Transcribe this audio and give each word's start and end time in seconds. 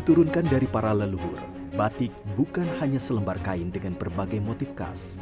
Diturunkan 0.00 0.48
dari 0.48 0.64
para 0.64 0.96
leluhur, 0.96 1.36
batik 1.76 2.08
bukan 2.32 2.64
hanya 2.80 2.96
selembar 2.96 3.36
kain 3.44 3.68
dengan 3.68 3.92
berbagai 3.92 4.40
motif 4.40 4.72
khas. 4.72 5.20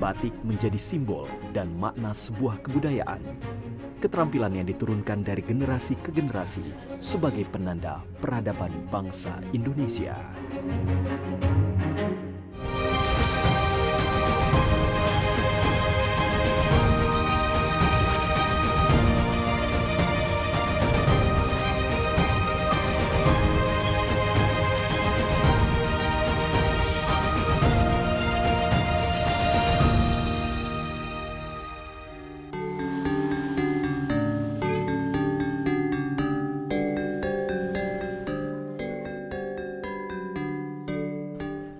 Batik 0.00 0.32
menjadi 0.40 0.80
simbol 0.80 1.28
dan 1.52 1.68
makna 1.76 2.16
sebuah 2.16 2.56
kebudayaan. 2.64 3.20
Keterampilan 4.00 4.56
yang 4.56 4.64
diturunkan 4.64 5.28
dari 5.28 5.44
generasi 5.44 6.00
ke 6.00 6.08
generasi 6.08 6.64
sebagai 7.04 7.44
penanda 7.52 8.00
peradaban 8.24 8.72
bangsa 8.88 9.44
Indonesia. 9.52 10.16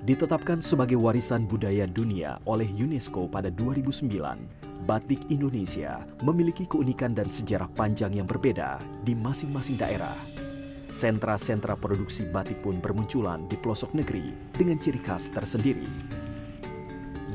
Ditetapkan 0.04 0.60
sebagai 0.60 1.00
warisan 1.00 1.48
budaya 1.48 1.88
dunia 1.88 2.36
oleh 2.44 2.68
UNESCO 2.68 3.24
pada 3.24 3.48
2009, 3.48 4.04
batik 4.84 5.32
Indonesia 5.32 6.04
memiliki 6.20 6.68
keunikan 6.68 7.16
dan 7.16 7.32
sejarah 7.32 7.72
panjang 7.72 8.12
yang 8.20 8.28
berbeda 8.28 8.76
di 9.00 9.16
masing-masing 9.16 9.80
daerah. 9.80 10.12
Sentra-sentra 10.92 11.72
produksi 11.72 12.28
batik 12.28 12.60
pun 12.60 12.84
bermunculan 12.84 13.48
di 13.48 13.56
pelosok 13.56 13.96
negeri 13.96 14.36
dengan 14.52 14.76
ciri 14.76 15.00
khas 15.00 15.32
tersendiri. 15.32 15.88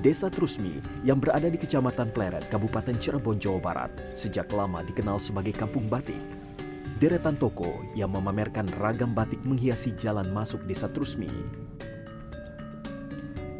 Desa 0.05 0.29
Trusmi 0.29 0.77
yang 1.01 1.17
berada 1.17 1.49
di 1.49 1.57
Kecamatan 1.57 2.13
Pleret, 2.13 2.53
Kabupaten 2.53 3.01
Cirebon, 3.01 3.41
Jawa 3.41 3.59
Barat, 3.65 3.91
sejak 4.13 4.45
lama 4.53 4.85
dikenal 4.85 5.17
sebagai 5.17 5.57
kampung 5.57 5.89
batik. 5.89 6.21
Deretan 7.01 7.33
toko 7.33 7.81
yang 7.97 8.13
memamerkan 8.13 8.69
ragam 8.77 9.09
batik 9.09 9.41
menghiasi 9.41 9.89
jalan 9.97 10.29
masuk 10.29 10.61
Desa 10.69 10.85
Trusmi. 10.85 11.33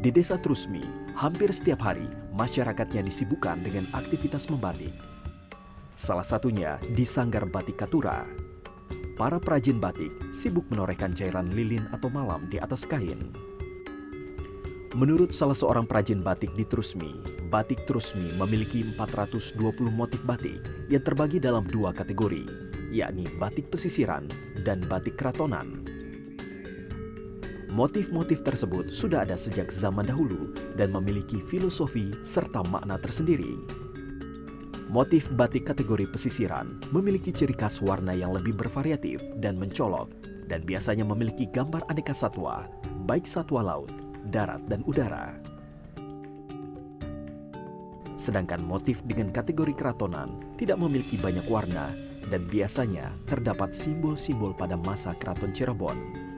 Di 0.00 0.08
Desa 0.08 0.40
Trusmi, 0.40 0.80
hampir 1.12 1.52
setiap 1.52 1.84
hari 1.84 2.08
masyarakatnya 2.32 3.04
disibukkan 3.04 3.60
dengan 3.60 3.84
aktivitas 3.92 4.48
membatik. 4.48 4.96
Salah 5.92 6.24
satunya 6.24 6.80
di 6.96 7.04
Sanggar 7.04 7.44
Batik 7.44 7.76
Katura. 7.84 8.24
Para 9.20 9.36
perajin 9.36 9.76
batik 9.76 10.08
sibuk 10.32 10.64
menorehkan 10.72 11.12
cairan 11.12 11.52
lilin 11.52 11.84
atau 11.92 12.08
malam 12.08 12.48
di 12.48 12.56
atas 12.56 12.88
kain. 12.88 13.28
Menurut 14.96 15.36
salah 15.36 15.52
seorang 15.52 15.84
perajin 15.84 16.24
batik 16.24 16.56
di 16.56 16.64
Trusmi, 16.64 17.20
batik 17.52 17.84
Trusmi 17.84 18.40
memiliki 18.40 18.80
420 18.96 19.60
motif 19.92 20.24
batik 20.24 20.64
yang 20.88 21.04
terbagi 21.04 21.36
dalam 21.36 21.68
dua 21.68 21.92
kategori, 21.92 22.48
yakni 22.88 23.28
batik 23.36 23.68
pesisiran 23.68 24.24
dan 24.64 24.80
batik 24.88 25.20
keratonan. 25.20 25.99
Motif-motif 27.70 28.42
tersebut 28.42 28.90
sudah 28.90 29.22
ada 29.22 29.38
sejak 29.38 29.70
zaman 29.70 30.02
dahulu 30.02 30.50
dan 30.74 30.90
memiliki 30.90 31.38
filosofi 31.38 32.10
serta 32.18 32.66
makna 32.66 32.98
tersendiri. 32.98 33.54
Motif 34.90 35.30
batik 35.38 35.70
kategori 35.70 36.10
pesisiran 36.10 36.82
memiliki 36.90 37.30
ciri 37.30 37.54
khas 37.54 37.78
warna 37.78 38.10
yang 38.10 38.34
lebih 38.34 38.58
bervariatif 38.58 39.22
dan 39.38 39.54
mencolok 39.54 40.10
dan 40.50 40.66
biasanya 40.66 41.06
memiliki 41.06 41.46
gambar 41.46 41.86
aneka 41.86 42.10
satwa, 42.10 42.66
baik 43.06 43.22
satwa 43.22 43.62
laut, 43.62 43.94
darat, 44.34 44.58
dan 44.66 44.82
udara. 44.82 45.38
Sedangkan 48.18 48.66
motif 48.66 48.98
dengan 49.06 49.30
kategori 49.30 49.78
keratonan 49.78 50.42
tidak 50.58 50.82
memiliki 50.82 51.14
banyak 51.22 51.46
warna 51.46 51.94
dan 52.34 52.50
biasanya 52.50 53.14
terdapat 53.30 53.70
simbol-simbol 53.70 54.50
pada 54.58 54.74
masa 54.74 55.14
keraton 55.22 55.54
Cirebon. 55.54 56.29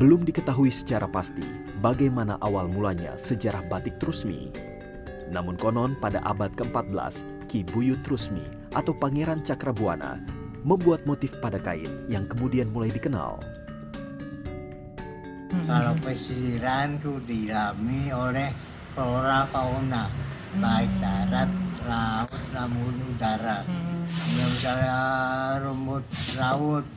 Belum 0.00 0.24
diketahui 0.24 0.72
secara 0.72 1.04
pasti 1.04 1.44
bagaimana 1.84 2.40
awal 2.40 2.72
mulanya 2.72 3.20
sejarah 3.20 3.60
batik 3.68 4.00
Trusmi. 4.00 4.48
Namun 5.28 5.60
konon 5.60 5.92
pada 6.00 6.24
abad 6.24 6.48
ke-14, 6.56 7.44
Ki 7.44 7.60
Buyut 7.68 8.00
Trusmi 8.00 8.40
atau 8.72 8.96
Pangeran 8.96 9.44
Cakrabuana 9.44 10.16
membuat 10.64 11.04
motif 11.04 11.36
pada 11.44 11.60
kain 11.60 12.08
yang 12.08 12.24
kemudian 12.24 12.72
mulai 12.72 12.88
dikenal. 12.88 13.44
Kalau 15.68 15.92
pesisiran 16.00 16.96
itu 16.96 17.20
dialami 17.28 18.08
oleh 18.08 18.48
flora 18.96 19.44
fauna, 19.52 20.08
baik 20.56 20.88
darat, 20.96 21.50
laut, 21.84 22.32
namun 22.56 22.96
udara. 23.04 23.68
Misalnya 24.08 24.96
rumput 25.60 26.08
laut, 26.40 26.88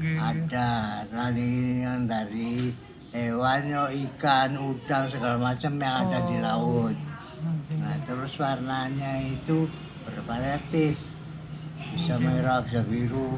Ada 0.00 1.04
dari 1.12 1.84
yang 1.84 2.08
dari 2.08 2.72
hewan 3.12 3.68
yo 3.68 3.84
ikan 3.92 4.56
udang 4.56 5.04
segala 5.04 5.36
macam 5.36 5.76
yang 5.76 6.08
ada 6.08 6.18
di 6.24 6.36
laut. 6.40 6.96
nah 7.76 7.98
terus 8.06 8.38
warnanya 8.38 9.18
itu 9.20 9.66
bervariatif 10.06 10.94
bisa 11.92 12.14
merah 12.16 12.62
bisa 12.62 12.80
biru 12.86 13.36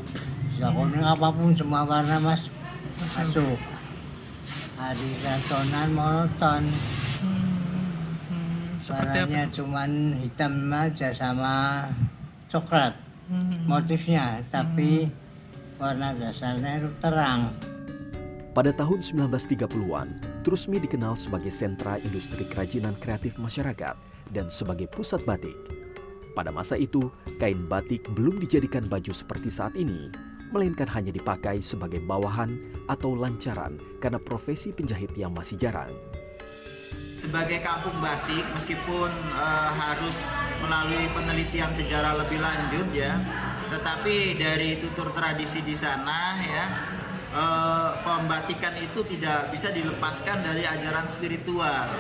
bisa 0.53 0.69
kuning 0.71 1.03
apa 1.03 1.27
pun 1.35 1.51
semua 1.59 1.83
warna 1.83 2.23
mas. 2.23 2.47
Masuk. 3.03 3.59
Hari 4.79 5.11
kantonan 5.27 5.89
monoton. 5.91 6.63
Hmm, 7.25 8.79
Seperti 8.79 9.19
apa? 9.19 9.27
warnanya 9.27 9.43
cuman 9.51 9.91
hitam 10.23 10.71
aja 10.71 11.11
sama 11.11 11.89
coklat. 12.47 12.95
Hmm. 13.25 13.65
motifnya 13.65 14.45
tapi 14.53 15.09
warna 15.79 16.15
dasarnya 16.15 16.83
itu 16.83 16.91
terang 17.03 17.51
Pada 18.55 18.71
tahun 18.71 19.03
1930-an, 19.03 20.09
Trusmi 20.47 20.79
dikenal 20.79 21.19
sebagai 21.19 21.51
sentra 21.51 21.99
industri 21.99 22.47
kerajinan 22.47 22.95
kreatif 23.03 23.35
masyarakat 23.35 23.99
dan 24.31 24.47
sebagai 24.47 24.87
pusat 24.87 25.27
batik. 25.27 25.59
Pada 26.39 26.55
masa 26.55 26.79
itu, 26.79 27.11
kain 27.43 27.67
batik 27.67 28.07
belum 28.15 28.39
dijadikan 28.39 28.87
baju 28.87 29.11
seperti 29.11 29.51
saat 29.51 29.75
ini, 29.75 30.07
melainkan 30.55 30.87
hanya 30.87 31.11
dipakai 31.11 31.59
sebagai 31.59 31.99
bawahan 32.07 32.55
atau 32.87 33.19
lancaran 33.19 33.75
karena 33.99 34.23
profesi 34.23 34.71
penjahit 34.71 35.11
yang 35.19 35.35
masih 35.35 35.59
jarang. 35.59 35.91
sebagai 37.25 37.57
kampung 37.65 37.97
batik 38.05 38.45
meskipun 38.53 39.09
eh, 39.33 39.71
harus 39.73 40.29
melalui 40.61 41.09
penelitian 41.17 41.73
sejarah 41.73 42.21
lebih 42.21 42.37
lanjut 42.37 42.85
ya 42.93 43.17
tetapi 43.75 44.39
dari 44.39 44.79
tutur 44.79 45.11
tradisi 45.11 45.59
di 45.67 45.75
sana 45.75 46.39
ya 46.39 46.65
eh, 47.35 47.91
pembatikan 48.07 48.79
itu 48.79 49.03
tidak 49.03 49.51
bisa 49.51 49.75
dilepaskan 49.75 50.47
dari 50.47 50.63
ajaran 50.63 51.11
spiritual. 51.11 51.91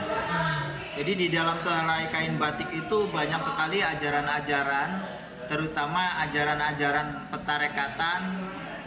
Jadi 0.95 1.13
di 1.19 1.27
dalam 1.35 1.59
sehelai 1.59 2.07
kain 2.15 2.39
batik 2.39 2.71
itu 2.71 3.11
banyak 3.11 3.43
sekali 3.43 3.83
ajaran-ajaran 3.83 5.03
terutama 5.51 6.23
ajaran-ajaran 6.25 7.29
petarekatan 7.35 8.21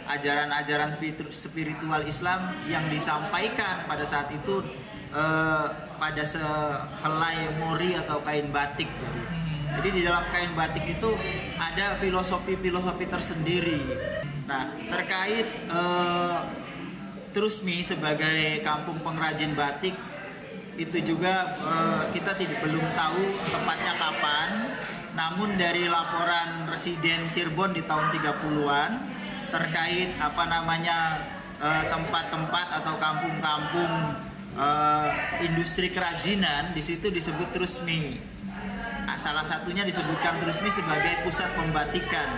ajaran-ajaran 0.08 0.88
spiritu- 0.88 1.28
spiritual 1.28 2.00
Islam 2.08 2.56
yang 2.64 2.82
disampaikan 2.88 3.84
pada 3.84 4.08
saat 4.08 4.32
itu 4.32 4.64
eh, 5.12 5.66
pada 6.00 6.24
sehelai 6.24 7.60
mori 7.60 7.92
atau 7.92 8.24
kain 8.24 8.48
batik 8.48 8.88
jadi 8.88 9.27
jadi 9.78 9.94
di 9.94 10.02
dalam 10.02 10.26
kain 10.34 10.50
batik 10.58 10.90
itu 10.90 11.14
ada 11.54 11.94
filosofi-filosofi 12.02 13.06
tersendiri 13.06 13.78
nah 14.50 14.74
terkait 14.90 15.46
eh, 15.70 16.38
Trusmi 17.30 17.84
sebagai 17.84 18.64
kampung 18.66 18.98
pengrajin 19.06 19.54
batik 19.54 19.94
itu 20.74 20.98
juga 21.14 21.54
eh, 21.62 22.02
kita 22.10 22.34
tidak 22.34 22.58
belum 22.66 22.82
tahu 22.98 23.22
tepatnya 23.54 23.94
kapan 23.94 24.50
namun 25.14 25.54
dari 25.54 25.86
laporan 25.86 26.66
residen 26.66 27.30
Cirebon 27.30 27.70
di 27.70 27.86
tahun 27.86 28.10
30-an 28.18 28.90
terkait 29.54 30.10
apa 30.18 30.42
namanya 30.50 31.22
eh, 31.62 31.84
tempat-tempat 31.86 32.82
atau 32.82 32.94
kampung-kampung 32.98 34.26
industri 35.38 35.94
kerajinan 35.94 36.74
di 36.74 36.82
situ 36.82 37.14
disebut 37.14 37.54
Trusmi. 37.54 38.18
Nah, 39.08 39.16
salah 39.16 39.40
satunya 39.40 39.88
disebutkan 39.88 40.36
Trusmi 40.36 40.68
sebagai 40.68 41.24
pusat 41.24 41.48
pembatikan. 41.56 42.28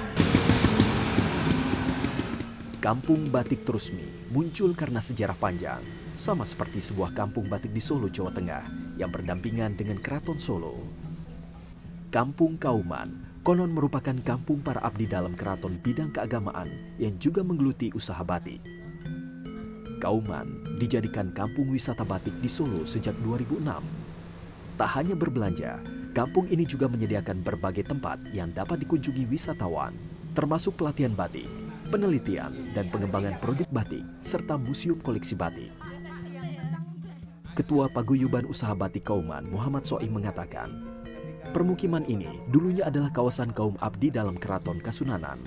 Kampung 2.78 3.26
Batik 3.26 3.66
Trusmi 3.66 4.30
muncul 4.30 4.78
karena 4.78 5.02
sejarah 5.02 5.34
panjang, 5.34 5.82
sama 6.14 6.46
seperti 6.46 6.78
sebuah 6.78 7.10
kampung 7.10 7.50
batik 7.50 7.74
di 7.74 7.82
Solo, 7.82 8.06
Jawa 8.06 8.30
Tengah 8.30 8.70
yang 9.02 9.10
berdampingan 9.10 9.74
dengan 9.74 9.98
Keraton 9.98 10.38
Solo. 10.38 10.78
Kampung 12.14 12.54
Kauman 12.54 13.42
konon 13.42 13.74
merupakan 13.74 14.14
kampung 14.22 14.62
para 14.62 14.78
abdi 14.86 15.10
dalam 15.10 15.34
keraton 15.34 15.74
bidang 15.74 16.14
keagamaan 16.14 16.70
yang 17.02 17.18
juga 17.18 17.42
menggeluti 17.42 17.90
usaha 17.98 18.22
batik. 18.22 18.62
Kauman 19.98 20.78
dijadikan 20.78 21.34
kampung 21.34 21.74
wisata 21.74 22.06
batik 22.06 22.38
di 22.38 22.46
Solo 22.46 22.86
sejak 22.86 23.18
2006. 23.26 23.58
Tak 24.78 24.90
hanya 24.96 25.18
berbelanja, 25.18 25.82
kampung 26.10 26.50
ini 26.50 26.66
juga 26.66 26.90
menyediakan 26.90 27.42
berbagai 27.46 27.86
tempat 27.86 28.18
yang 28.34 28.50
dapat 28.50 28.82
dikunjungi 28.82 29.30
wisatawan, 29.30 29.94
termasuk 30.34 30.74
pelatihan 30.74 31.14
batik, 31.14 31.46
penelitian, 31.90 32.70
dan 32.74 32.90
pengembangan 32.90 33.38
produk 33.38 33.66
batik, 33.70 34.02
serta 34.22 34.58
museum 34.58 34.98
koleksi 34.98 35.38
batik. 35.38 35.70
Ketua 37.54 37.90
Paguyuban 37.90 38.46
Usaha 38.46 38.72
Batik 38.72 39.10
Kauman, 39.10 39.44
Muhammad 39.50 39.84
Soim 39.84 40.10
mengatakan, 40.10 40.70
permukiman 41.50 42.06
ini 42.06 42.40
dulunya 42.48 42.86
adalah 42.86 43.10
kawasan 43.10 43.50
kaum 43.50 43.74
abdi 43.82 44.08
dalam 44.08 44.38
keraton 44.38 44.78
Kasunanan. 44.78 45.42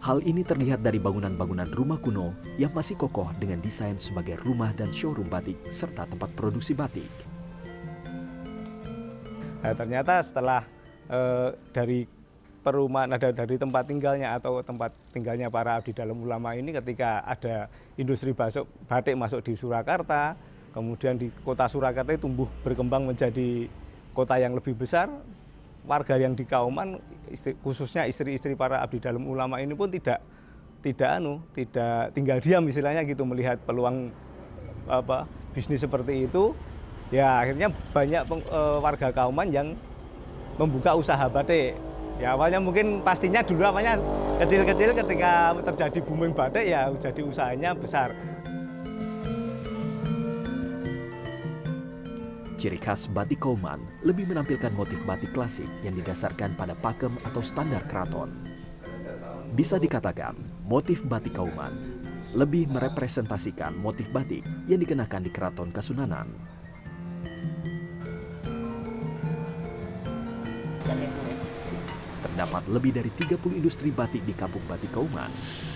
Hal 0.00 0.24
ini 0.24 0.40
terlihat 0.40 0.80
dari 0.80 0.96
bangunan-bangunan 0.96 1.76
rumah 1.76 2.00
kuno 2.00 2.32
yang 2.56 2.72
masih 2.72 2.96
kokoh 2.96 3.28
dengan 3.36 3.60
desain 3.60 4.00
sebagai 4.00 4.40
rumah 4.42 4.72
dan 4.72 4.88
showroom 4.88 5.28
batik 5.28 5.60
serta 5.68 6.08
tempat 6.08 6.32
produksi 6.34 6.72
batik. 6.72 7.29
Nah, 9.60 9.72
ternyata 9.76 10.24
setelah 10.24 10.64
eh, 11.12 11.52
dari 11.76 12.08
perumahan 12.60 13.08
ada 13.16 13.32
dari 13.32 13.56
tempat 13.56 13.88
tinggalnya 13.88 14.36
atau 14.36 14.60
tempat 14.60 14.92
tinggalnya 15.12 15.48
para 15.48 15.80
abdi 15.80 15.96
dalam 15.96 16.20
ulama 16.20 16.52
ini 16.52 16.76
ketika 16.76 17.24
ada 17.24 17.68
industri 17.96 18.36
basuk, 18.36 18.68
batik 18.84 19.16
masuk 19.16 19.40
di 19.44 19.56
Surakarta, 19.56 20.36
kemudian 20.76 21.16
di 21.16 21.32
kota 21.40 21.68
Surakarta 21.68 22.12
itu 22.12 22.28
tumbuh 22.28 22.48
berkembang 22.60 23.08
menjadi 23.08 23.68
kota 24.12 24.36
yang 24.36 24.52
lebih 24.52 24.76
besar, 24.76 25.08
warga 25.88 26.20
yang 26.20 26.36
di 26.36 26.44
Kauman 26.44 27.00
istri, 27.32 27.56
khususnya 27.64 28.04
istri-istri 28.04 28.52
para 28.52 28.84
abdi 28.84 29.00
dalam 29.00 29.24
ulama 29.24 29.56
ini 29.60 29.72
pun 29.72 29.88
tidak 29.88 30.20
tidak 30.80 31.20
anu 31.20 31.44
tidak 31.52 32.12
tinggal 32.16 32.40
diam 32.40 32.64
istilahnya 32.64 33.04
gitu 33.04 33.24
melihat 33.28 33.60
peluang 33.68 34.08
apa 34.88 35.28
bisnis 35.52 35.84
seperti 35.84 36.24
itu 36.24 36.56
ya 37.10 37.42
akhirnya 37.42 37.68
banyak 37.90 38.22
peng, 38.26 38.42
e, 38.46 38.60
warga 38.78 39.08
Kauman 39.10 39.48
yang 39.50 39.68
membuka 40.56 40.94
usaha 40.94 41.26
batik 41.26 41.74
ya 42.22 42.38
awalnya 42.38 42.62
mungkin 42.62 43.02
pastinya 43.02 43.42
dulu 43.42 43.66
awalnya 43.66 43.98
kecil-kecil 44.38 44.94
ketika 44.94 45.58
terjadi 45.66 45.98
booming 46.06 46.32
batik 46.32 46.64
ya 46.70 46.86
jadi 47.02 47.20
usahanya 47.26 47.74
besar 47.74 48.14
Ciri 52.60 52.76
khas 52.76 53.08
batik 53.08 53.40
Kauman 53.40 53.80
lebih 54.04 54.28
menampilkan 54.28 54.68
motif 54.76 55.00
batik 55.08 55.32
klasik 55.32 55.64
yang 55.80 55.96
didasarkan 55.96 56.52
pada 56.60 56.76
pakem 56.76 57.16
atau 57.24 57.40
standar 57.40 57.80
keraton. 57.88 58.36
Bisa 59.56 59.80
dikatakan, 59.80 60.36
motif 60.68 61.00
batik 61.08 61.40
Kauman 61.40 61.72
lebih 62.36 62.68
merepresentasikan 62.68 63.74
motif 63.80 64.12
batik 64.12 64.44
yang 64.68 64.76
dikenakan 64.76 65.24
di 65.24 65.32
keraton 65.32 65.72
Kasunanan. 65.72 66.59
Terdapat 72.40 72.72
lebih 72.72 72.96
dari 72.96 73.12
30 73.12 73.52
industri 73.52 73.92
batik 73.92 74.24
di 74.24 74.32
kampung 74.32 74.64
batik 74.64 74.96
Kauman. 74.96 75.28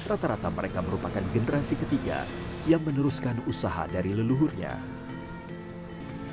Rata-rata 0.09 0.49
mereka 0.49 0.81
merupakan 0.81 1.21
generasi 1.37 1.77
ketiga 1.77 2.25
yang 2.65 2.81
meneruskan 2.81 3.37
usaha 3.45 3.85
dari 3.85 4.17
leluhurnya. 4.17 4.73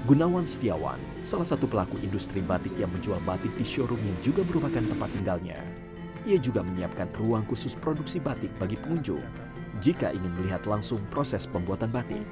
Gunawan 0.07 0.47
Setiawan, 0.47 1.03
salah 1.19 1.43
satu 1.43 1.67
pelaku 1.67 1.99
industri 1.99 2.39
batik 2.39 2.79
yang 2.79 2.87
menjual 2.95 3.19
batik 3.27 3.51
di 3.59 3.67
showroom 3.67 3.99
yang 3.99 4.15
juga 4.23 4.47
merupakan 4.47 4.79
tempat 4.79 5.11
tinggalnya. 5.11 5.59
Ia 6.23 6.39
juga 6.39 6.63
menyiapkan 6.63 7.11
ruang 7.19 7.43
khusus 7.43 7.75
produksi 7.75 8.23
batik 8.23 8.55
bagi 8.55 8.79
pengunjung 8.79 9.19
jika 9.83 10.15
ingin 10.15 10.31
melihat 10.39 10.63
langsung 10.63 11.03
proses 11.11 11.43
pembuatan 11.43 11.91
batik. 11.91 12.23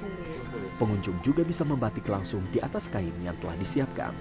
Pengunjung 0.80 1.20
juga 1.20 1.44
bisa 1.44 1.68
membatik 1.68 2.08
langsung 2.08 2.40
di 2.48 2.64
atas 2.64 2.88
kain 2.88 3.12
yang 3.20 3.36
telah 3.44 3.60
disiapkan. 3.60 4.16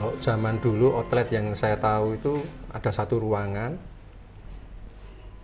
Kalau 0.00 0.16
zaman 0.24 0.56
dulu 0.64 0.96
outlet 0.96 1.28
yang 1.28 1.52
saya 1.52 1.76
tahu 1.76 2.16
itu 2.16 2.40
ada 2.72 2.88
satu 2.88 3.20
ruangan 3.20 3.76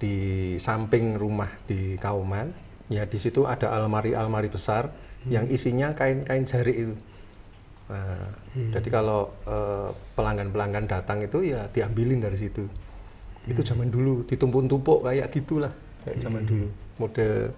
di 0.01 0.57
samping 0.57 1.21
rumah 1.21 1.53
di 1.69 2.01
Kauman. 2.01 2.57
Ya 2.89 3.05
di 3.05 3.21
situ 3.21 3.45
ada 3.45 3.77
almari-almari 3.77 4.49
besar 4.49 4.89
hmm. 4.89 5.29
yang 5.29 5.45
isinya 5.53 5.93
kain-kain 5.93 6.49
jari 6.49 6.89
itu. 6.89 6.97
Nah, 7.93 8.33
hmm. 8.57 8.73
Jadi 8.73 8.89
kalau 8.89 9.29
eh, 9.45 9.93
pelanggan-pelanggan 10.17 10.89
datang 10.89 11.21
itu 11.21 11.53
ya 11.53 11.69
diambilin 11.69 12.25
dari 12.25 12.41
situ. 12.41 12.65
Hmm. 12.65 13.53
Itu 13.53 13.61
zaman 13.61 13.93
dulu 13.93 14.25
ditumpuk-tumpuk 14.25 15.05
kayak 15.05 15.37
gitulah 15.37 15.73
kayak 16.09 16.17
zaman 16.17 16.49
hmm. 16.49 16.49
dulu. 16.49 16.67
Model 16.97 17.53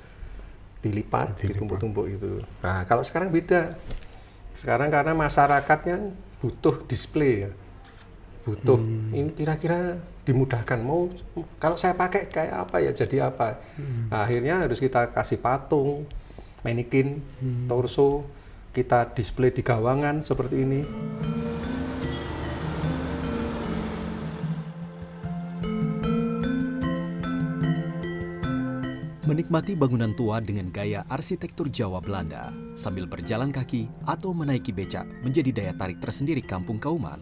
dilipat, 0.82 1.46
ditumpuk-tumpuk 1.46 2.10
itu. 2.10 2.42
Nah 2.58 2.82
kalau 2.90 3.06
sekarang 3.06 3.30
beda. 3.30 3.78
Sekarang 4.58 4.90
karena 4.90 5.14
masyarakatnya 5.14 6.26
butuh 6.38 6.86
display 6.86 7.48
ya, 7.48 7.50
butuh 8.46 8.78
hmm. 8.78 9.14
ini 9.14 9.30
kira-kira 9.34 9.98
dimudahkan 10.22 10.78
mau 10.84 11.08
kalau 11.56 11.80
saya 11.80 11.96
pakai 11.96 12.28
kayak 12.28 12.68
apa 12.68 12.76
ya 12.84 12.92
jadi 12.92 13.32
apa. 13.32 13.58
Hmm. 13.74 14.12
Nah, 14.12 14.28
akhirnya 14.28 14.62
harus 14.62 14.78
kita 14.78 15.10
kasih 15.10 15.40
patung 15.40 16.04
manikin, 16.62 17.24
hmm. 17.40 17.66
torso, 17.70 18.26
kita 18.76 19.08
display 19.14 19.50
di 19.50 19.64
gawangan 19.64 20.20
seperti 20.20 20.56
ini. 20.62 20.80
Menikmati 29.28 29.76
bangunan 29.76 30.16
tua 30.16 30.40
dengan 30.40 30.72
gaya 30.72 31.04
arsitektur 31.12 31.68
Jawa 31.68 32.00
Belanda 32.00 32.48
sambil 32.72 33.04
berjalan 33.04 33.52
kaki 33.52 33.84
atau 34.08 34.32
menaiki 34.32 34.72
becak 34.72 35.04
menjadi 35.20 35.52
daya 35.52 35.72
tarik 35.76 36.00
tersendiri 36.00 36.40
Kampung 36.40 36.80
Kauman. 36.80 37.20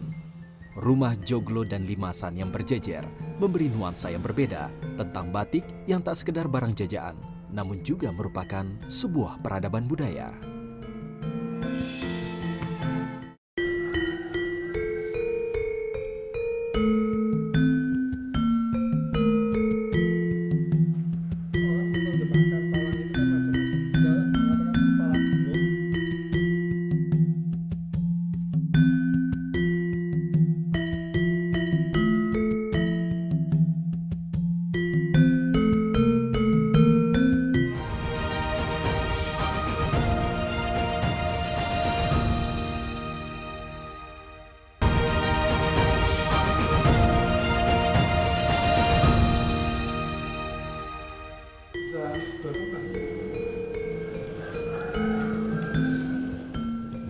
Rumah 0.79 1.19
joglo 1.27 1.67
dan 1.67 1.83
limasan 1.83 2.39
yang 2.39 2.47
berjejer 2.47 3.03
memberi 3.43 3.67
nuansa 3.67 4.07
yang 4.07 4.23
berbeda 4.23 4.71
tentang 4.95 5.35
batik 5.35 5.67
yang 5.83 5.99
tak 5.99 6.15
sekedar 6.15 6.47
barang 6.47 6.79
jajaan, 6.79 7.19
namun 7.51 7.83
juga 7.83 8.07
merupakan 8.15 8.63
sebuah 8.87 9.43
peradaban 9.43 9.83
budaya. 9.83 10.31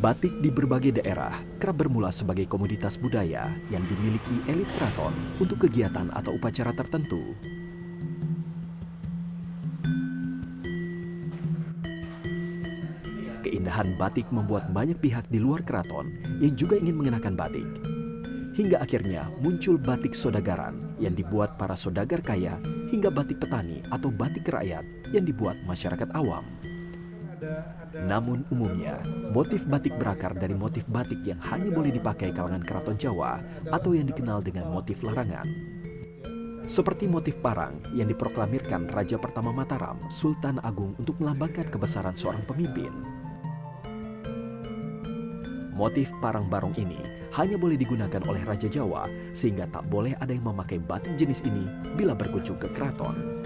Batik 0.08 0.40
di 0.40 0.48
berbagai 0.48 1.04
daerah 1.04 1.36
kerap 1.60 1.84
bermula 1.84 2.16
sebagai 2.16 2.48
komoditas 2.48 2.96
budaya 2.96 3.52
yang 3.68 3.84
dimiliki 3.92 4.40
elit 4.48 4.64
keraton 4.80 5.12
untuk 5.36 5.68
kegiatan 5.68 6.08
atau 6.16 6.32
upacara 6.32 6.72
tertentu. 6.72 7.36
Keindahan 13.44 14.00
batik 14.00 14.32
membuat 14.32 14.72
banyak 14.72 14.96
pihak 14.96 15.28
di 15.28 15.44
luar 15.44 15.60
keraton 15.68 16.08
yang 16.40 16.56
juga 16.56 16.80
ingin 16.80 16.96
mengenakan 16.96 17.36
batik. 17.36 17.68
Hingga 18.56 18.80
akhirnya 18.80 19.28
muncul 19.44 19.76
batik 19.76 20.16
sodagaran 20.16 20.96
yang 21.04 21.20
dibuat 21.20 21.60
para 21.60 21.76
sodagar 21.76 22.24
kaya 22.24 22.56
hingga 22.88 23.12
batik 23.12 23.44
petani 23.44 23.84
atau 23.92 24.08
batik 24.08 24.48
rakyat 24.48 24.88
yang 25.12 25.28
dibuat 25.28 25.60
masyarakat 25.68 26.08
awam. 26.16 26.48
Namun 28.08 28.46
umumnya, 28.50 29.02
motif 29.34 29.66
batik 29.70 29.96
berakar 29.98 30.34
dari 30.34 30.58
motif 30.58 30.86
batik 30.90 31.22
yang 31.24 31.40
hanya 31.48 31.70
boleh 31.70 31.94
dipakai 31.94 32.34
kalangan 32.34 32.64
keraton 32.66 32.98
Jawa 32.98 33.42
atau 33.70 33.94
yang 33.94 34.10
dikenal 34.10 34.42
dengan 34.42 34.70
motif 34.70 35.06
larangan. 35.06 35.46
Seperti 36.68 37.08
motif 37.08 37.40
parang 37.40 37.80
yang 37.96 38.12
diproklamirkan 38.12 38.92
Raja 38.92 39.16
pertama 39.16 39.56
Mataram, 39.56 40.04
Sultan 40.12 40.60
Agung 40.68 41.00
untuk 41.00 41.16
melambangkan 41.24 41.72
kebesaran 41.72 42.12
seorang 42.20 42.44
pemimpin. 42.44 42.92
Motif 45.78 46.10
parang 46.20 46.50
barong 46.50 46.74
ini 46.76 46.98
hanya 47.38 47.54
boleh 47.56 47.78
digunakan 47.78 48.20
oleh 48.26 48.42
Raja 48.44 48.66
Jawa 48.66 49.06
sehingga 49.30 49.70
tak 49.70 49.86
boleh 49.94 50.18
ada 50.18 50.34
yang 50.34 50.50
memakai 50.50 50.82
batik 50.82 51.14
jenis 51.16 51.46
ini 51.46 51.70
bila 51.94 52.18
berkunjung 52.18 52.58
ke 52.58 52.68
keraton. 52.74 53.37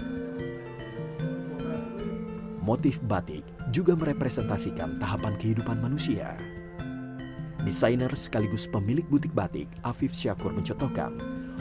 Motif 2.62 3.02
batik 3.10 3.42
juga 3.74 3.98
merepresentasikan 3.98 5.02
tahapan 5.02 5.34
kehidupan 5.36 5.82
manusia. 5.82 6.38
Desainer 7.62 8.10
sekaligus 8.14 8.66
pemilik 8.66 9.06
butik 9.06 9.30
batik, 9.34 9.70
Afif 9.86 10.10
Syakur 10.10 10.50
mencontohkan, 10.50 11.14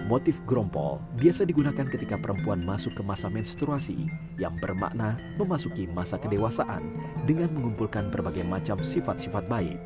motif 0.09 0.41
grompol 0.49 0.97
biasa 1.21 1.45
digunakan 1.45 1.85
ketika 1.85 2.17
perempuan 2.17 2.61
masuk 2.65 2.97
ke 2.97 3.03
masa 3.05 3.29
menstruasi 3.29 4.09
yang 4.41 4.57
bermakna 4.57 5.17
memasuki 5.37 5.85
masa 5.89 6.17
kedewasaan 6.17 6.81
dengan 7.29 7.53
mengumpulkan 7.53 8.09
berbagai 8.09 8.45
macam 8.45 8.81
sifat-sifat 8.81 9.45
baik. 9.45 9.77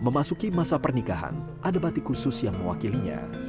Memasuki 0.00 0.52
masa 0.52 0.80
pernikahan, 0.80 1.36
ada 1.60 1.76
batik 1.76 2.08
khusus 2.08 2.44
yang 2.44 2.56
mewakilinya. 2.60 3.45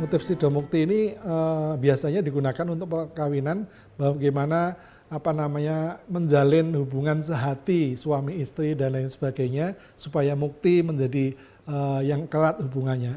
Motif 0.00 0.24
sidomukti 0.24 0.88
ini 0.88 1.00
uh, 1.20 1.76
biasanya 1.76 2.24
digunakan 2.24 2.66
untuk 2.68 2.88
perkawinan 2.88 3.68
bagaimana 4.00 4.76
apa 5.12 5.28
namanya 5.36 6.00
menjalin 6.08 6.72
hubungan 6.72 7.20
sehati 7.20 8.00
suami 8.00 8.40
istri 8.40 8.72
dan 8.72 8.96
lain 8.96 9.12
sebagainya 9.12 9.76
supaya 9.92 10.32
mukti 10.32 10.80
menjadi 10.80 11.36
uh, 11.68 12.00
yang 12.00 12.24
kerat 12.24 12.56
hubungannya. 12.64 13.12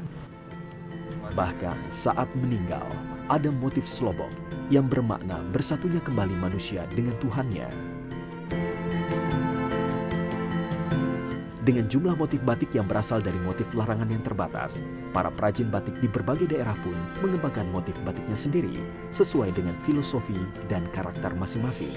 Bahkan 1.32 1.88
saat 1.88 2.28
meninggal 2.36 2.84
ada 3.32 3.48
motif 3.48 3.88
slobok 3.88 4.30
yang 4.68 4.86
bermakna 4.86 5.40
bersatunya 5.50 5.98
kembali 6.04 6.36
manusia 6.36 6.84
dengan 6.92 7.16
Tuhannya. 7.18 7.95
Dengan 11.66 11.90
jumlah 11.90 12.14
motif 12.14 12.38
batik 12.46 12.78
yang 12.78 12.86
berasal 12.86 13.18
dari 13.18 13.42
motif 13.42 13.66
larangan 13.74 14.06
yang 14.06 14.22
terbatas, 14.22 14.86
para 15.10 15.34
perajin 15.34 15.66
batik 15.66 15.98
di 15.98 16.06
berbagai 16.06 16.46
daerah 16.46 16.78
pun 16.86 16.94
mengembangkan 17.26 17.66
motif 17.74 17.98
batiknya 18.06 18.38
sendiri 18.38 18.78
sesuai 19.10 19.50
dengan 19.50 19.74
filosofi 19.82 20.38
dan 20.70 20.86
karakter 20.94 21.34
masing-masing. 21.34 21.90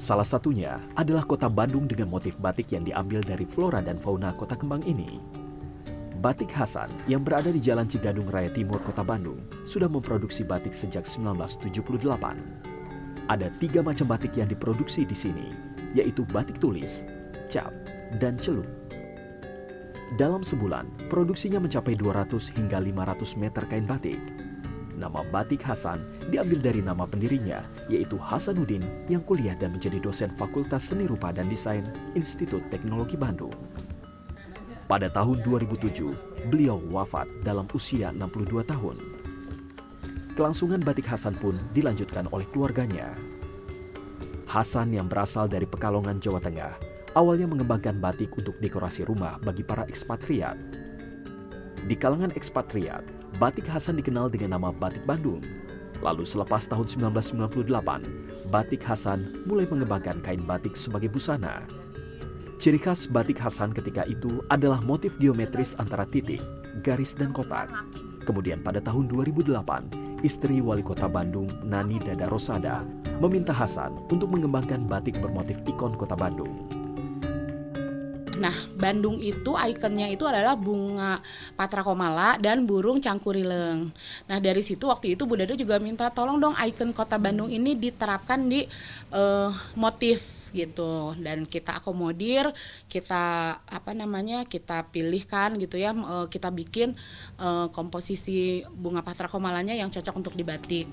Salah 0.00 0.24
satunya 0.24 0.80
adalah 0.96 1.28
kota 1.28 1.44
Bandung 1.52 1.84
dengan 1.84 2.08
motif 2.08 2.40
batik 2.40 2.72
yang 2.72 2.88
diambil 2.88 3.20
dari 3.20 3.44
flora 3.44 3.84
dan 3.84 4.00
fauna 4.00 4.32
kota 4.32 4.56
kembang 4.56 4.80
ini. 4.88 5.20
Batik 6.24 6.48
Hasan 6.56 6.88
yang 7.04 7.20
berada 7.20 7.52
di 7.52 7.60
Jalan 7.60 7.84
Cigadung 7.84 8.32
Raya 8.32 8.48
Timur, 8.48 8.80
Kota 8.80 9.04
Bandung, 9.04 9.44
sudah 9.68 9.92
memproduksi 9.92 10.40
batik 10.40 10.72
sejak 10.72 11.04
1978. 11.04 11.84
Ada 13.28 13.52
tiga 13.60 13.84
macam 13.84 14.08
batik 14.08 14.40
yang 14.40 14.48
diproduksi 14.48 15.04
di 15.04 15.12
sini, 15.12 15.67
yaitu 15.92 16.24
batik 16.28 16.60
tulis, 16.60 17.04
cap, 17.48 17.72
dan 18.18 18.36
celup. 18.40 18.66
Dalam 20.16 20.40
sebulan, 20.40 20.88
produksinya 21.12 21.60
mencapai 21.60 21.92
200 21.92 22.56
hingga 22.56 22.80
500 22.80 23.36
meter 23.36 23.62
kain 23.68 23.84
batik. 23.84 24.16
Nama 24.98 25.22
Batik 25.30 25.62
Hasan 25.62 26.02
diambil 26.26 26.58
dari 26.58 26.82
nama 26.82 27.06
pendirinya, 27.06 27.62
yaitu 27.86 28.18
Hasanuddin 28.18 28.82
yang 29.06 29.22
kuliah 29.22 29.54
dan 29.54 29.78
menjadi 29.78 30.02
dosen 30.02 30.34
Fakultas 30.34 30.90
Seni 30.90 31.06
Rupa 31.06 31.30
dan 31.30 31.46
Desain 31.46 31.86
Institut 32.18 32.66
Teknologi 32.66 33.14
Bandung. 33.14 33.54
Pada 34.90 35.06
tahun 35.12 35.44
2007, 35.46 36.48
beliau 36.50 36.82
wafat 36.90 37.30
dalam 37.46 37.68
usia 37.76 38.10
62 38.10 38.64
tahun. 38.64 38.96
Kelangsungan 40.34 40.82
Batik 40.82 41.06
Hasan 41.06 41.36
pun 41.36 41.54
dilanjutkan 41.76 42.26
oleh 42.34 42.48
keluarganya. 42.50 43.12
Hasan 44.48 44.96
yang 44.96 45.12
berasal 45.12 45.44
dari 45.44 45.68
Pekalongan, 45.68 46.24
Jawa 46.24 46.40
Tengah, 46.40 46.72
awalnya 47.12 47.44
mengembangkan 47.44 48.00
batik 48.00 48.32
untuk 48.32 48.56
dekorasi 48.64 49.04
rumah 49.04 49.36
bagi 49.44 49.60
para 49.60 49.84
ekspatriat. 49.84 50.56
Di 51.84 51.92
kalangan 51.92 52.32
ekspatriat, 52.32 53.04
batik 53.36 53.68
Hasan 53.68 54.00
dikenal 54.00 54.32
dengan 54.32 54.56
nama 54.56 54.72
Batik 54.72 55.04
Bandung. 55.04 55.44
Lalu 56.00 56.24
selepas 56.24 56.64
tahun 56.64 56.88
1998, 57.12 58.48
Batik 58.48 58.80
Hasan 58.88 59.44
mulai 59.44 59.68
mengembangkan 59.68 60.24
kain 60.24 60.40
batik 60.40 60.80
sebagai 60.80 61.12
busana. 61.12 61.60
Ciri 62.56 62.80
khas 62.80 63.04
batik 63.04 63.36
Hasan 63.36 63.76
ketika 63.76 64.08
itu 64.08 64.40
adalah 64.48 64.80
motif 64.80 65.12
geometris 65.20 65.76
antara 65.76 66.08
titik, 66.08 66.40
garis, 66.80 67.12
dan 67.12 67.36
kotak. 67.36 67.68
Kemudian 68.24 68.64
pada 68.64 68.80
tahun 68.80 69.12
2008, 69.12 70.24
istri 70.24 70.64
wali 70.64 70.80
kota 70.80 71.04
Bandung, 71.04 71.52
Nani 71.68 72.00
Dada 72.00 72.26
Rosada, 72.32 72.82
meminta 73.18 73.50
Hasan 73.50 73.98
untuk 74.10 74.30
mengembangkan 74.30 74.86
batik 74.86 75.18
bermotif 75.18 75.58
ikon 75.66 75.98
kota 75.98 76.14
Bandung. 76.14 76.50
Nah, 78.38 78.54
Bandung 78.78 79.18
itu 79.18 79.58
ikonnya 79.58 80.14
itu 80.14 80.22
adalah 80.22 80.54
bunga 80.54 81.18
patra 81.58 81.82
komala 81.82 82.38
dan 82.38 82.62
burung 82.62 83.02
cangkurileng. 83.02 83.90
Nah, 84.30 84.38
dari 84.38 84.62
situ 84.62 84.86
waktu 84.86 85.18
itu 85.18 85.26
Bu 85.26 85.34
Dada 85.34 85.58
juga 85.58 85.82
minta 85.82 86.06
tolong 86.14 86.38
dong 86.38 86.54
ikon 86.54 86.94
kota 86.94 87.18
Bandung 87.18 87.50
ini 87.50 87.74
diterapkan 87.74 88.46
di 88.46 88.62
uh, 89.10 89.50
motif 89.74 90.38
gitu 90.48 91.12
dan 91.20 91.44
kita 91.44 91.76
akomodir 91.76 92.48
kita 92.88 93.52
apa 93.60 93.92
namanya 93.92 94.48
kita 94.48 94.88
pilihkan 94.88 95.60
gitu 95.60 95.76
ya 95.76 95.92
uh, 95.92 96.24
kita 96.24 96.48
bikin 96.48 96.96
uh, 97.36 97.68
komposisi 97.68 98.64
bunga 98.72 99.04
patra 99.04 99.28
komalanya 99.28 99.76
yang 99.76 99.92
cocok 99.92 100.14
untuk 100.16 100.32
dibatik. 100.38 100.88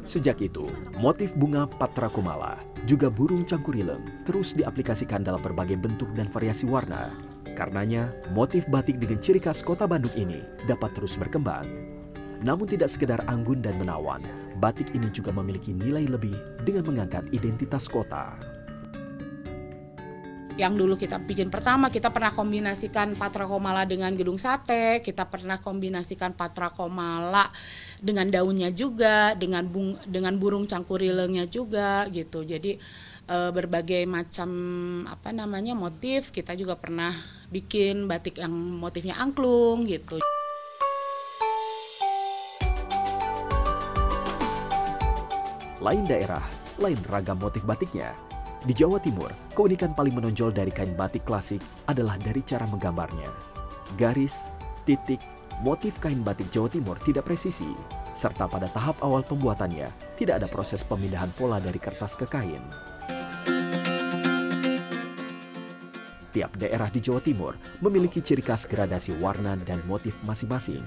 Sejak 0.00 0.40
itu, 0.40 0.64
motif 0.96 1.36
bunga 1.36 1.68
patra 1.68 2.08
komala 2.08 2.56
juga 2.88 3.12
burung 3.12 3.44
cangkurileng 3.44 4.24
terus 4.24 4.56
diaplikasikan 4.56 5.20
dalam 5.20 5.40
berbagai 5.44 5.76
bentuk 5.76 6.08
dan 6.16 6.24
variasi 6.32 6.64
warna. 6.64 7.12
Karenanya, 7.52 8.08
motif 8.32 8.64
batik 8.72 8.96
dengan 8.96 9.20
ciri 9.20 9.36
khas 9.36 9.60
kota 9.60 9.84
Bandung 9.84 10.14
ini 10.16 10.40
dapat 10.64 10.96
terus 10.96 11.20
berkembang. 11.20 11.68
Namun 12.40 12.64
tidak 12.64 12.88
sekedar 12.88 13.20
anggun 13.28 13.60
dan 13.60 13.76
menawan, 13.76 14.24
batik 14.56 14.88
ini 14.96 15.12
juga 15.12 15.28
memiliki 15.36 15.76
nilai 15.76 16.08
lebih 16.08 16.32
dengan 16.64 16.88
mengangkat 16.88 17.28
identitas 17.36 17.84
kota. 17.84 18.40
Yang 20.60 20.74
dulu 20.76 20.94
kita 21.00 21.16
bikin 21.16 21.48
pertama, 21.48 21.88
kita 21.88 22.12
pernah 22.12 22.36
kombinasikan 22.36 23.16
Patra 23.16 23.48
Komala 23.48 23.88
dengan 23.88 24.12
gedung 24.12 24.36
sate, 24.36 25.00
kita 25.00 25.24
pernah 25.24 25.56
kombinasikan 25.56 26.36
Patra 26.36 26.68
Komala 26.68 27.48
dengan 27.96 28.28
daunnya 28.28 28.68
juga, 28.68 29.32
dengan 29.40 29.64
bung, 29.64 29.96
dengan 30.04 30.36
burung 30.36 30.68
cangkurilengnya 30.68 31.48
juga 31.48 32.04
gitu. 32.12 32.44
Jadi 32.44 32.76
e, 33.24 33.36
berbagai 33.56 34.04
macam 34.04 34.50
apa 35.08 35.32
namanya 35.32 35.72
motif 35.72 36.28
kita 36.28 36.52
juga 36.52 36.76
pernah 36.76 37.16
bikin 37.48 38.04
batik 38.04 38.36
yang 38.36 38.52
motifnya 38.52 39.16
angklung 39.16 39.88
gitu. 39.88 40.20
Lain 45.80 46.04
daerah, 46.04 46.44
lain 46.76 47.00
ragam 47.08 47.40
motif 47.40 47.64
batiknya. 47.64 48.12
Di 48.60 48.76
Jawa 48.76 49.00
Timur, 49.00 49.32
keunikan 49.56 49.96
paling 49.96 50.12
menonjol 50.12 50.52
dari 50.52 50.68
kain 50.68 50.92
batik 50.92 51.24
klasik 51.24 51.64
adalah 51.88 52.20
dari 52.20 52.44
cara 52.44 52.68
menggambarnya. 52.68 53.32
Garis, 53.96 54.52
titik, 54.84 55.16
motif 55.64 55.96
kain 55.96 56.20
batik 56.20 56.52
Jawa 56.52 56.68
Timur 56.68 57.00
tidak 57.00 57.24
presisi, 57.24 57.72
serta 58.12 58.44
pada 58.44 58.68
tahap 58.68 59.00
awal 59.00 59.24
pembuatannya 59.24 59.88
tidak 60.20 60.44
ada 60.44 60.48
proses 60.52 60.84
pemindahan 60.84 61.32
pola 61.40 61.56
dari 61.56 61.80
kertas 61.80 62.12
ke 62.12 62.28
kain. 62.28 62.60
Tiap 66.36 66.52
daerah 66.60 66.92
di 66.92 67.00
Jawa 67.00 67.24
Timur 67.24 67.56
memiliki 67.80 68.20
ciri 68.20 68.44
khas 68.44 68.68
gradasi 68.68 69.16
warna 69.24 69.56
dan 69.64 69.80
motif 69.88 70.20
masing-masing. 70.28 70.84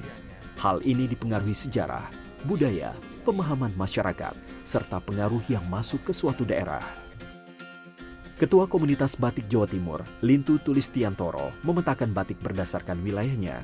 Hal 0.61 0.77
ini 0.85 1.09
dipengaruhi 1.09 1.57
sejarah, 1.57 2.05
budaya, 2.45 2.93
pemahaman 3.25 3.73
masyarakat, 3.73 4.37
serta 4.61 5.01
pengaruh 5.01 5.41
yang 5.49 5.65
masuk 5.73 6.05
ke 6.05 6.13
suatu 6.13 6.45
daerah. 6.45 7.02
Ketua 8.43 8.67
Komunitas 8.67 9.15
Batik 9.15 9.47
Jawa 9.47 9.63
Timur, 9.63 10.03
Lintu 10.19 10.59
Tulistiantoro, 10.59 11.55
memetakan 11.63 12.11
batik 12.11 12.43
berdasarkan 12.43 12.99
wilayahnya. 12.99 13.63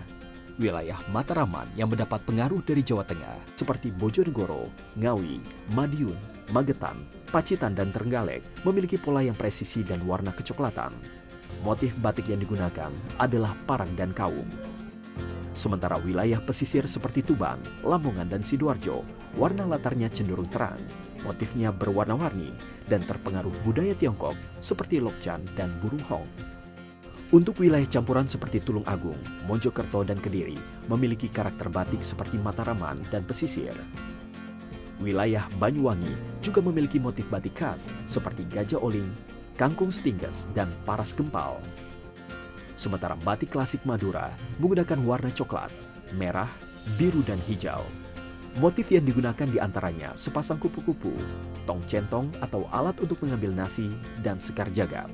Wilayah 0.55 0.95
Mataraman 1.11 1.67
yang 1.75 1.91
mendapat 1.91 2.23
pengaruh 2.23 2.63
dari 2.63 2.79
Jawa 2.79 3.03
Tengah, 3.03 3.43
seperti 3.59 3.91
Bojonegoro, 3.91 4.71
Ngawi, 4.95 5.43
Madiun, 5.75 6.15
Magetan, 6.55 6.95
Pacitan, 7.27 7.75
dan 7.75 7.91
Trenggalek, 7.91 8.39
memiliki 8.63 8.95
pola 8.95 9.19
yang 9.19 9.35
presisi 9.35 9.83
dan 9.83 9.99
warna 10.07 10.31
kecoklatan. 10.31 10.95
Motif 11.67 11.91
batik 11.99 12.31
yang 12.31 12.39
digunakan 12.39 12.95
adalah 13.19 13.51
parang 13.67 13.91
dan 13.99 14.15
kaum. 14.15 14.47
Sementara 15.59 15.99
wilayah 15.99 16.39
pesisir 16.39 16.87
seperti 16.87 17.19
Tuban, 17.19 17.59
Lamongan, 17.83 18.31
dan 18.31 18.47
Sidoarjo, 18.47 19.03
warna 19.35 19.67
latarnya 19.67 20.07
cenderung 20.07 20.47
terang. 20.47 20.79
Motifnya 21.27 21.75
berwarna-warni 21.75 22.55
dan 22.87 23.03
terpengaruh 23.03 23.51
budaya 23.67 23.91
Tiongkok 23.95 24.35
seperti 24.63 25.03
Lokcan 25.03 25.43
dan 25.55 25.67
Burung 25.83 26.03
Hong. 26.07 26.27
Untuk 27.29 27.61
wilayah 27.61 27.85
campuran 27.85 28.25
seperti 28.25 28.57
Tulung 28.57 28.87
Agung, 28.89 29.19
Mojokerto, 29.45 30.01
dan 30.01 30.17
Kediri 30.17 30.57
memiliki 30.89 31.29
karakter 31.29 31.69
batik 31.69 32.01
seperti 32.01 32.41
Mataraman 32.41 32.97
dan 33.13 33.21
pesisir. 33.21 33.77
Wilayah 34.97 35.45
Banyuwangi 35.61 36.41
juga 36.41 36.59
memiliki 36.65 36.97
motif 36.97 37.29
batik 37.29 37.53
khas 37.53 37.85
seperti 38.09 38.49
gajah 38.49 38.81
oling, 38.81 39.05
kangkung 39.61 39.93
stingges, 39.93 40.49
dan 40.57 40.67
paras 40.89 41.13
gempal. 41.13 41.61
Sementara 42.73 43.13
batik 43.13 43.53
klasik 43.53 43.85
Madura 43.85 44.33
menggunakan 44.57 44.99
warna 45.05 45.29
coklat, 45.29 45.69
merah, 46.17 46.49
biru, 46.97 47.21
dan 47.27 47.37
hijau. 47.45 47.85
Motif 48.59 48.91
yang 48.91 49.07
digunakan 49.07 49.47
di 49.47 49.55
antaranya 49.55 50.11
sepasang 50.19 50.59
kupu-kupu, 50.59 51.15
tong 51.63 51.79
centong 51.87 52.27
atau 52.43 52.67
alat 52.75 52.91
untuk 52.99 53.23
mengambil 53.23 53.55
nasi, 53.55 53.87
dan 54.19 54.35
sekar 54.35 54.67
jagad. 54.75 55.07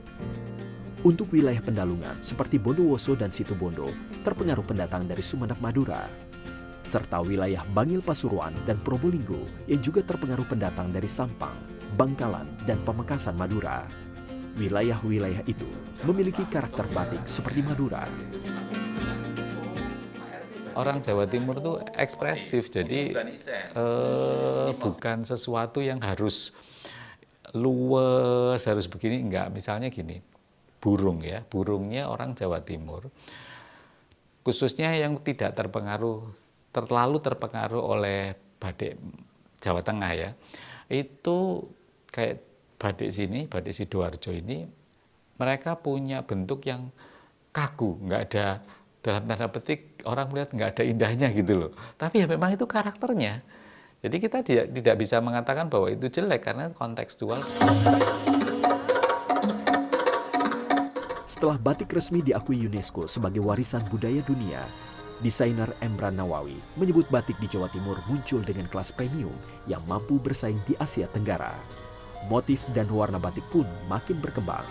Untuk 1.06 1.30
wilayah 1.30 1.62
pendalungan 1.62 2.18
seperti 2.26 2.58
Bondowoso 2.58 3.14
dan 3.14 3.30
Situbondo 3.30 3.86
terpengaruh 4.26 4.66
pendatang 4.66 5.06
dari 5.06 5.22
Sumeneb 5.22 5.62
Madura, 5.62 6.10
serta 6.82 7.22
wilayah 7.22 7.62
Bangil 7.70 8.02
Pasuruan 8.02 8.50
dan 8.66 8.82
Probolinggo 8.82 9.46
yang 9.70 9.78
juga 9.78 10.02
terpengaruh 10.02 10.50
pendatang 10.50 10.90
dari 10.90 11.06
Sampang, 11.06 11.54
Bangkalan, 12.02 12.50
dan 12.66 12.82
Pamekasan 12.82 13.38
Madura. 13.38 13.86
Wilayah-wilayah 14.58 15.46
itu 15.46 15.70
memiliki 16.02 16.50
karakter 16.50 16.90
batik 16.98 17.22
seperti 17.30 17.62
Madura, 17.62 18.10
orang 20.76 21.00
Jawa 21.02 21.26
Timur 21.26 21.58
tuh 21.64 21.76
ekspresif, 21.96 22.70
jadi 22.70 23.16
eh, 23.16 24.70
bukan 24.76 25.24
sesuatu 25.24 25.80
yang 25.80 26.04
harus 26.04 26.52
luwes, 27.56 28.62
harus 28.68 28.86
begini, 28.86 29.24
enggak. 29.24 29.48
Misalnya 29.50 29.88
gini, 29.88 30.20
burung 30.84 31.24
ya, 31.24 31.42
burungnya 31.48 32.12
orang 32.12 32.36
Jawa 32.36 32.60
Timur, 32.62 33.08
khususnya 34.44 34.92
yang 34.94 35.18
tidak 35.24 35.56
terpengaruh, 35.56 36.28
terlalu 36.76 37.18
terpengaruh 37.24 37.82
oleh 37.82 38.36
badik 38.60 39.00
Jawa 39.64 39.82
Tengah 39.82 40.12
ya, 40.14 40.30
itu 40.92 41.64
kayak 42.12 42.44
badik 42.76 43.10
sini, 43.10 43.48
badik 43.48 43.74
Sidoarjo 43.74 44.36
ini, 44.36 44.68
mereka 45.40 45.80
punya 45.80 46.22
bentuk 46.22 46.68
yang 46.68 46.92
kaku, 47.56 47.96
nggak 48.04 48.22
ada 48.32 48.48
dalam 49.06 49.22
tanda 49.30 49.46
petik 49.54 50.02
orang 50.10 50.34
melihat 50.34 50.50
nggak 50.50 50.70
ada 50.74 50.84
indahnya 50.90 51.30
gitu 51.30 51.54
loh. 51.54 51.72
Tapi 51.94 52.26
ya 52.26 52.28
memang 52.28 52.58
itu 52.58 52.66
karakternya. 52.66 53.46
Jadi 54.02 54.18
kita 54.18 54.42
tidak, 54.42 54.74
tidak 54.74 54.96
bisa 54.98 55.22
mengatakan 55.22 55.70
bahwa 55.70 55.94
itu 55.94 56.10
jelek 56.10 56.42
karena 56.42 56.74
kontekstual. 56.74 57.46
Setelah 61.30 61.62
batik 61.62 61.94
resmi 61.94 62.26
diakui 62.26 62.66
UNESCO 62.66 63.06
sebagai 63.06 63.46
warisan 63.46 63.86
budaya 63.94 64.26
dunia, 64.26 64.66
desainer 65.22 65.70
Emran 65.86 66.18
Nawawi 66.18 66.58
menyebut 66.74 67.06
batik 67.14 67.38
di 67.38 67.46
Jawa 67.46 67.70
Timur 67.70 68.02
muncul 68.10 68.42
dengan 68.42 68.66
kelas 68.66 68.90
premium 68.90 69.34
yang 69.70 69.86
mampu 69.86 70.18
bersaing 70.18 70.58
di 70.66 70.74
Asia 70.82 71.06
Tenggara. 71.14 71.54
Motif 72.26 72.66
dan 72.74 72.90
warna 72.90 73.22
batik 73.22 73.46
pun 73.54 73.70
makin 73.86 74.18
berkembang 74.18 74.66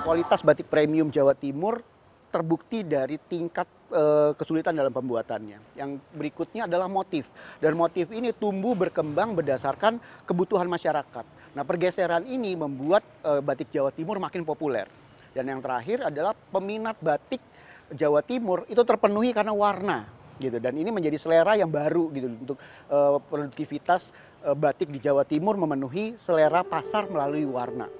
kualitas 0.00 0.40
batik 0.40 0.66
premium 0.66 1.12
Jawa 1.12 1.36
Timur 1.36 1.84
terbukti 2.30 2.86
dari 2.86 3.18
tingkat 3.18 3.66
e, 3.90 4.32
kesulitan 4.38 4.72
dalam 4.72 4.94
pembuatannya. 4.94 5.76
Yang 5.76 6.00
berikutnya 6.14 6.64
adalah 6.70 6.86
motif. 6.86 7.26
Dan 7.58 7.76
motif 7.76 8.08
ini 8.14 8.30
tumbuh 8.32 8.72
berkembang 8.72 9.34
berdasarkan 9.34 9.98
kebutuhan 10.24 10.70
masyarakat. 10.70 11.26
Nah, 11.52 11.64
pergeseran 11.66 12.24
ini 12.24 12.54
membuat 12.54 13.02
e, 13.20 13.42
batik 13.42 13.68
Jawa 13.74 13.90
Timur 13.90 14.22
makin 14.22 14.46
populer. 14.46 14.86
Dan 15.34 15.46
yang 15.50 15.60
terakhir 15.60 16.06
adalah 16.06 16.34
peminat 16.34 16.98
batik 17.02 17.42
Jawa 17.90 18.22
Timur 18.22 18.66
itu 18.70 18.80
terpenuhi 18.86 19.34
karena 19.34 19.50
warna 19.50 20.06
gitu. 20.38 20.62
Dan 20.62 20.78
ini 20.78 20.94
menjadi 20.94 21.18
selera 21.18 21.58
yang 21.58 21.68
baru 21.68 22.14
gitu 22.14 22.26
untuk 22.30 22.58
e, 22.86 22.98
produktivitas 23.26 24.14
e, 24.46 24.54
batik 24.54 24.86
di 24.86 25.02
Jawa 25.02 25.26
Timur 25.26 25.58
memenuhi 25.58 26.14
selera 26.14 26.62
pasar 26.62 27.10
melalui 27.10 27.42
warna. 27.42 27.90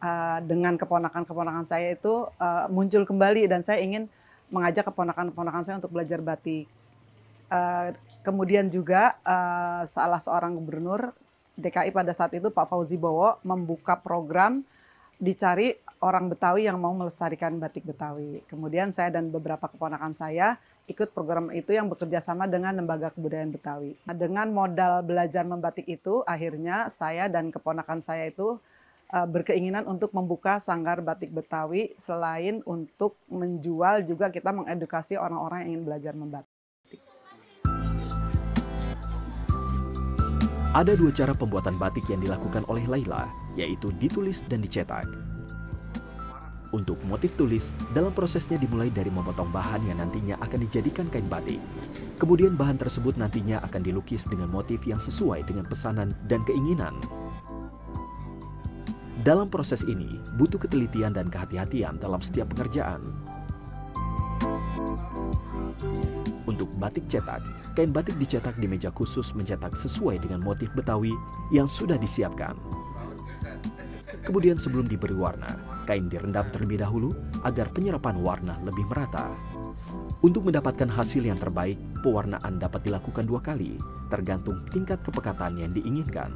uh, 0.00 0.38
dengan 0.40 0.78
keponakan-keponakan 0.78 1.66
saya 1.68 1.92
itu 1.92 2.30
uh, 2.40 2.70
muncul 2.72 3.04
kembali 3.04 3.48
dan 3.50 3.60
saya 3.66 3.82
ingin 3.82 4.08
mengajak 4.48 4.88
keponakan-keponakan 4.88 5.62
saya 5.64 5.76
untuk 5.82 5.92
belajar 5.92 6.20
batik. 6.22 6.64
Eh, 7.52 7.88
kemudian 8.24 8.72
juga 8.72 9.20
uh, 9.28 9.84
salah 9.92 10.16
seorang 10.24 10.56
gubernur 10.56 11.12
DKI 11.60 11.92
pada 11.92 12.16
saat 12.16 12.32
itu 12.32 12.48
Pak 12.48 12.64
Fauzi 12.64 12.96
Bowo 12.96 13.36
membuka 13.44 13.92
program 13.92 14.64
dicari 15.20 15.76
orang 16.00 16.32
Betawi 16.32 16.64
yang 16.64 16.80
mau 16.80 16.96
melestarikan 16.96 17.60
batik 17.60 17.84
Betawi. 17.84 18.40
Kemudian 18.48 18.96
saya 18.96 19.12
dan 19.12 19.28
beberapa 19.28 19.68
keponakan 19.68 20.16
saya 20.16 20.56
ikut 20.88 21.12
program 21.12 21.52
itu 21.52 21.76
yang 21.76 21.92
bekerja 21.92 22.24
sama 22.24 22.48
dengan 22.48 22.72
Lembaga 22.72 23.12
Kebudayaan 23.12 23.52
Betawi. 23.52 24.00
Nah, 24.08 24.16
dengan 24.16 24.48
modal 24.48 25.04
belajar 25.04 25.44
membatik 25.44 25.84
itu, 25.84 26.24
akhirnya 26.24 26.88
saya 26.96 27.28
dan 27.28 27.52
keponakan 27.52 28.00
saya 28.00 28.32
itu 28.32 28.56
uh, 29.12 29.28
berkeinginan 29.28 29.84
untuk 29.84 30.16
membuka 30.16 30.56
sanggar 30.56 31.04
batik 31.04 31.28
Betawi 31.28 31.92
selain 32.08 32.64
untuk 32.64 33.20
menjual 33.28 34.08
juga 34.08 34.32
kita 34.32 34.56
mengedukasi 34.56 35.20
orang-orang 35.20 35.68
yang 35.68 35.70
ingin 35.76 35.84
belajar 35.84 36.16
membatik. 36.16 36.51
Ada 40.72 40.96
dua 40.96 41.12
cara 41.12 41.36
pembuatan 41.36 41.76
batik 41.76 42.08
yang 42.08 42.24
dilakukan 42.24 42.64
oleh 42.64 42.88
Laila, 42.88 43.28
yaitu 43.60 43.92
ditulis 44.00 44.40
dan 44.48 44.64
dicetak. 44.64 45.04
Untuk 46.72 46.96
motif 47.04 47.36
tulis, 47.36 47.76
dalam 47.92 48.08
prosesnya 48.16 48.56
dimulai 48.56 48.88
dari 48.88 49.12
memotong 49.12 49.52
bahan 49.52 49.84
yang 49.84 50.00
nantinya 50.00 50.40
akan 50.40 50.64
dijadikan 50.64 51.12
kain 51.12 51.28
batik. 51.28 51.60
Kemudian 52.16 52.56
bahan 52.56 52.80
tersebut 52.80 53.20
nantinya 53.20 53.60
akan 53.68 53.84
dilukis 53.84 54.24
dengan 54.24 54.48
motif 54.48 54.80
yang 54.88 54.96
sesuai 54.96 55.44
dengan 55.44 55.68
pesanan 55.68 56.16
dan 56.24 56.40
keinginan. 56.48 56.96
Dalam 59.20 59.52
proses 59.52 59.84
ini, 59.84 60.16
butuh 60.40 60.56
ketelitian 60.56 61.12
dan 61.12 61.28
kehati-hatian 61.28 62.00
dalam 62.00 62.24
setiap 62.24 62.48
pekerjaan. 62.56 63.12
Untuk 66.48 66.72
batik 66.80 67.04
cetak, 67.12 67.44
kain 67.72 67.90
batik 67.90 68.16
dicetak 68.20 68.56
di 68.60 68.68
meja 68.68 68.92
khusus 68.92 69.32
mencetak 69.32 69.72
sesuai 69.72 70.20
dengan 70.20 70.44
motif 70.44 70.68
Betawi 70.76 71.12
yang 71.50 71.68
sudah 71.68 71.96
disiapkan. 71.96 72.56
Kemudian 74.22 74.60
sebelum 74.60 74.86
diberi 74.86 75.16
warna, 75.16 75.50
kain 75.88 76.06
direndam 76.06 76.46
terlebih 76.54 76.84
dahulu 76.84 77.10
agar 77.42 77.72
penyerapan 77.74 78.22
warna 78.22 78.54
lebih 78.62 78.86
merata. 78.86 79.34
Untuk 80.22 80.46
mendapatkan 80.46 80.86
hasil 80.86 81.26
yang 81.26 81.40
terbaik, 81.40 81.74
pewarnaan 82.06 82.62
dapat 82.62 82.86
dilakukan 82.86 83.26
dua 83.26 83.42
kali, 83.42 83.74
tergantung 84.06 84.62
tingkat 84.70 85.02
kepekatan 85.02 85.58
yang 85.58 85.74
diinginkan. 85.74 86.30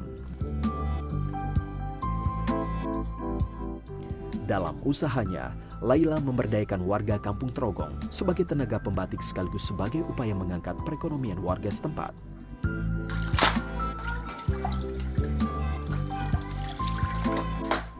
Dalam 4.47 4.79
usahanya, 4.87 5.51
Laila 5.83 6.23
memberdayakan 6.23 6.87
warga 6.87 7.19
Kampung 7.19 7.51
Trogong 7.51 7.99
sebagai 8.07 8.47
tenaga 8.47 8.79
pembatik 8.79 9.19
sekaligus 9.19 9.67
sebagai 9.67 10.07
upaya 10.07 10.31
mengangkat 10.31 10.79
perekonomian 10.87 11.43
warga 11.43 11.67
setempat. 11.67 12.15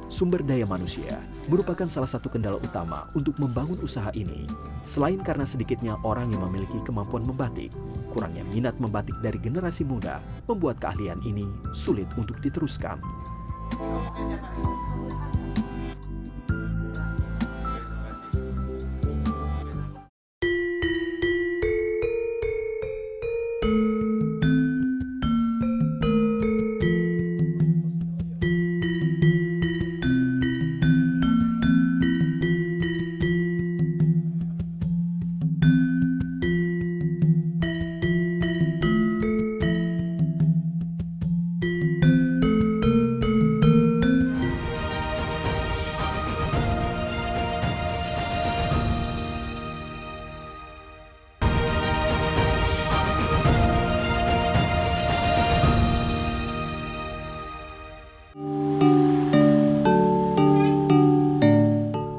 Sumber 0.07 0.39
daya 0.39 0.63
manusia 0.63 1.19
merupakan 1.51 1.85
salah 1.91 2.07
satu 2.07 2.31
kendala 2.31 2.63
utama 2.63 3.11
untuk 3.11 3.35
membangun 3.35 3.77
usaha 3.83 4.07
ini. 4.15 4.47
Selain 4.87 5.19
karena 5.19 5.43
sedikitnya 5.43 5.99
orang 6.07 6.31
yang 6.31 6.47
memiliki 6.47 6.79
kemampuan 6.87 7.27
membatik, 7.27 7.75
kurangnya 8.15 8.47
minat 8.47 8.79
membatik 8.79 9.19
dari 9.19 9.35
generasi 9.35 9.83
muda 9.83 10.23
membuat 10.47 10.79
keahlian 10.79 11.19
ini 11.27 11.43
sulit 11.75 12.07
untuk 12.15 12.39
diteruskan. 12.39 13.03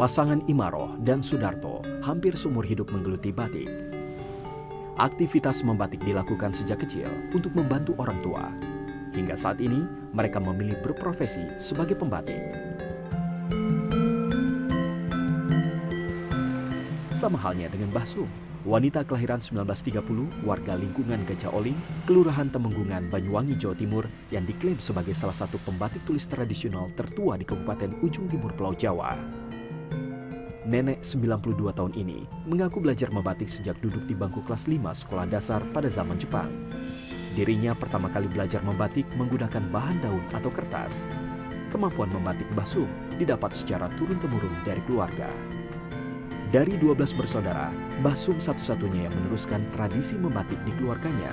Pasangan 0.09 0.41
Imaroh 0.49 0.97
dan 1.05 1.21
Sudarto 1.21 1.85
hampir 2.01 2.33
seumur 2.33 2.65
hidup 2.65 2.89
menggeluti 2.97 3.29
batik. 3.29 3.69
Aktivitas 4.97 5.61
membatik 5.61 6.01
dilakukan 6.01 6.49
sejak 6.49 6.81
kecil 6.81 7.13
untuk 7.37 7.53
membantu 7.53 7.93
orang 8.01 8.17
tua. 8.25 8.49
Hingga 9.13 9.37
saat 9.37 9.61
ini, 9.61 9.85
mereka 10.17 10.41
memilih 10.41 10.81
berprofesi 10.81 11.45
sebagai 11.61 11.93
pembatik. 11.93 12.41
Sama 17.13 17.37
halnya 17.37 17.69
dengan 17.69 17.93
Mbah 17.93 18.09
Sum, 18.09 18.33
wanita 18.65 19.05
kelahiran 19.05 19.45
1930, 19.45 20.01
warga 20.41 20.73
lingkungan 20.73 21.21
Gajah 21.29 21.53
Oling, 21.53 21.77
Kelurahan 22.09 22.49
Temenggungan, 22.49 23.13
Banyuwangi, 23.13 23.61
Jawa 23.61 23.77
Timur, 23.77 24.09
yang 24.33 24.49
diklaim 24.49 24.81
sebagai 24.81 25.13
salah 25.13 25.37
satu 25.37 25.61
pembatik 25.69 26.01
tulis 26.09 26.25
tradisional 26.25 26.89
tertua 26.97 27.37
di 27.37 27.45
Kabupaten 27.45 28.01
Ujung 28.01 28.25
Timur 28.25 28.57
Pulau 28.57 28.73
Jawa. 28.73 29.48
Nenek 30.69 31.01
92 31.01 31.73
tahun 31.73 31.97
ini 31.97 32.29
mengaku 32.45 32.85
belajar 32.85 33.09
membatik 33.09 33.49
sejak 33.49 33.81
duduk 33.81 34.05
di 34.05 34.13
bangku 34.13 34.45
kelas 34.45 34.69
5 34.69 34.77
sekolah 35.01 35.25
dasar 35.25 35.65
pada 35.73 35.89
zaman 35.89 36.21
Jepang. 36.21 36.53
Dirinya 37.33 37.73
pertama 37.73 38.13
kali 38.13 38.29
belajar 38.29 38.61
membatik 38.61 39.09
menggunakan 39.17 39.65
bahan 39.73 39.97
daun 40.05 40.21
atau 40.37 40.53
kertas. 40.53 41.09
Kemampuan 41.73 42.13
membatik 42.13 42.45
Basum 42.53 42.85
didapat 43.17 43.57
secara 43.57 43.89
turun-temurun 43.97 44.53
dari 44.69 44.85
keluarga. 44.85 45.33
Dari 46.53 46.77
12 46.77 47.17
bersaudara, 47.17 47.73
Basum 48.05 48.37
satu-satunya 48.37 49.09
yang 49.09 49.15
meneruskan 49.25 49.65
tradisi 49.73 50.21
membatik 50.21 50.61
di 50.69 50.73
keluarganya. 50.77 51.33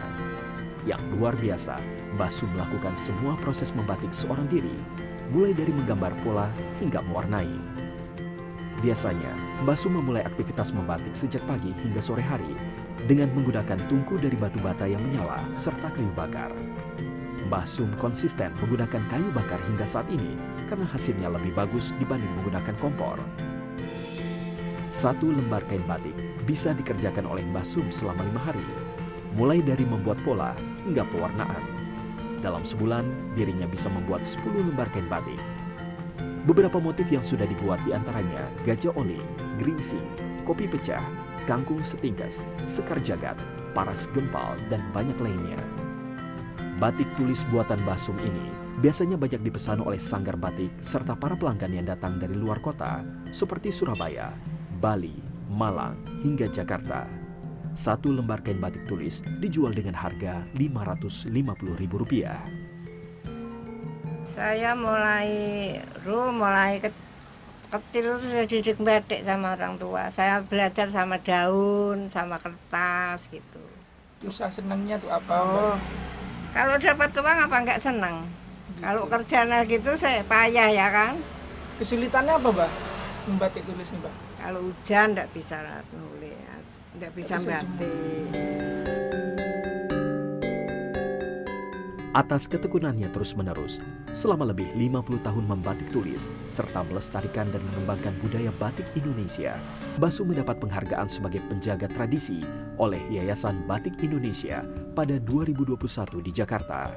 Yang 0.87 1.03
luar 1.11 1.35
biasa, 1.35 1.75
Basum 2.15 2.47
melakukan 2.55 2.95
semua 2.95 3.35
proses 3.43 3.75
membatik 3.75 4.15
seorang 4.15 4.47
diri, 4.47 4.79
mulai 5.35 5.51
dari 5.51 5.75
menggambar 5.75 6.15
pola 6.23 6.47
hingga 6.79 7.03
mewarnai. 7.11 7.83
Biasanya, 8.83 9.31
Mbah 9.63 9.77
Sum 9.79 9.95
memulai 9.95 10.25
aktivitas 10.27 10.75
membatik 10.75 11.15
sejak 11.15 11.39
pagi 11.47 11.71
hingga 11.85 12.03
sore 12.03 12.19
hari 12.19 12.51
dengan 13.07 13.31
menggunakan 13.31 13.79
tungku 13.87 14.19
dari 14.19 14.35
batu 14.35 14.59
bata 14.59 14.83
yang 14.83 14.99
menyala 14.99 15.39
serta 15.55 15.87
kayu 15.95 16.11
bakar. 16.11 16.51
Mbah 17.47 17.63
Sum 17.63 17.93
konsisten 18.01 18.51
menggunakan 18.59 18.99
kayu 19.07 19.29
bakar 19.31 19.61
hingga 19.69 19.87
saat 19.87 20.09
ini 20.11 20.35
karena 20.67 20.83
hasilnya 20.89 21.31
lebih 21.31 21.55
bagus 21.55 21.95
dibanding 22.01 22.31
menggunakan 22.41 22.75
kompor. 22.83 23.21
Satu 24.91 25.31
lembar 25.31 25.63
kain 25.71 25.83
batik 25.87 26.15
bisa 26.43 26.75
dikerjakan 26.75 27.23
oleh 27.29 27.47
Mbah 27.47 27.63
Sum 27.63 27.87
selama 27.93 28.27
lima 28.27 28.41
hari, 28.43 28.65
mulai 29.39 29.63
dari 29.63 29.87
membuat 29.87 30.19
pola 30.27 30.51
hingga 30.83 31.07
pewarnaan. 31.15 31.63
Dalam 32.43 32.61
sebulan, 32.61 33.33
dirinya 33.33 33.65
bisa 33.65 33.89
membuat 33.89 34.21
10 34.21 34.45
lembar 34.53 34.85
kain 34.93 35.09
batik. 35.09 35.41
Beberapa 36.45 36.77
motif 36.77 37.09
yang 37.09 37.25
sudah 37.25 37.49
dibuat 37.49 37.81
di 37.89 37.97
antaranya 37.97 38.45
gajah 38.69 38.93
oling, 38.93 39.25
geringsing, 39.57 40.05
kopi 40.45 40.69
pecah, 40.69 41.01
kangkung 41.49 41.81
setingkas, 41.81 42.45
sekar 42.69 43.01
jagat, 43.01 43.33
paras 43.73 44.05
gempal, 44.13 44.53
dan 44.69 44.85
banyak 44.93 45.17
lainnya. 45.17 45.57
Batik 46.77 47.09
tulis 47.17 47.41
buatan 47.49 47.81
Basum 47.81 48.13
ini 48.21 48.53
biasanya 48.77 49.17
banyak 49.17 49.41
dipesan 49.41 49.81
oleh 49.81 49.97
sanggar 49.97 50.37
batik 50.37 50.69
serta 50.85 51.17
para 51.17 51.33
pelanggan 51.33 51.73
yang 51.73 51.89
datang 51.89 52.21
dari 52.21 52.37
luar 52.37 52.61
kota 52.61 53.01
seperti 53.33 53.73
Surabaya, 53.73 54.29
Bali, 54.77 55.17
Malang, 55.49 55.97
hingga 56.21 56.45
Jakarta. 56.45 57.09
Satu 57.73 58.13
lembar 58.13 58.45
kain 58.45 58.61
batik 58.61 58.85
tulis 58.85 59.25
dijual 59.41 59.73
dengan 59.73 59.97
harga 59.97 60.45
Rp550.000. 60.55 62.64
Saya 64.35 64.75
mulai 64.75 65.31
ru 66.03 66.27
mulai 66.27 66.83
ke, 66.83 66.91
kecil 67.71 68.19
sudah 68.19 68.43
didik 68.43 68.75
batik 68.83 69.23
sama 69.23 69.55
orang 69.55 69.79
tua. 69.79 70.11
Saya 70.11 70.43
belajar 70.43 70.91
sama 70.91 71.15
daun, 71.23 72.11
sama 72.11 72.35
kertas 72.35 73.31
gitu. 73.31 73.63
Susah 74.19 74.51
senangnya 74.51 74.99
tuh 74.99 75.07
apa? 75.07 75.39
Oh, 75.39 75.79
kalau 76.51 76.75
dapat 76.75 77.15
uang 77.15 77.39
apa 77.47 77.55
nggak 77.63 77.79
senang? 77.79 78.27
Gitu. 78.75 78.83
Kalau 78.83 79.07
kerjanya 79.07 79.63
gitu 79.63 79.95
saya 79.95 80.19
payah 80.27 80.67
ya 80.67 80.91
kan. 80.91 81.15
Kesulitannya 81.79 82.35
apa, 82.35 82.49
Mbak? 82.51 82.71
Membatik 83.31 83.63
tulis 83.63 83.87
Mbak? 83.87 84.13
Kalau 84.43 84.59
hujan 84.67 85.07
nggak 85.15 85.31
bisa 85.31 85.63
nulis, 85.95 86.63
nggak 86.99 87.11
bisa 87.15 87.39
batik. 87.39 88.54
Atas 92.15 92.47
ketekunannya 92.47 93.11
terus-menerus 93.11 93.83
selama 94.15 94.47
lebih 94.55 94.71
50 94.79 95.19
tahun 95.19 95.45
membatik 95.51 95.91
tulis 95.91 96.31
serta 96.47 96.87
melestarikan 96.87 97.51
dan 97.51 97.59
mengembangkan 97.69 98.15
budaya 98.23 98.55
batik 98.55 98.87
Indonesia. 98.95 99.59
Basu 99.99 100.23
mendapat 100.23 100.63
penghargaan 100.63 101.11
sebagai 101.11 101.43
penjaga 101.51 101.91
tradisi 101.91 102.39
oleh 102.79 103.03
Yayasan 103.11 103.67
Batik 103.67 103.99
Indonesia 103.99 104.63
pada 104.95 105.19
2021 105.19 106.23
di 106.23 106.31
Jakarta. 106.31 106.87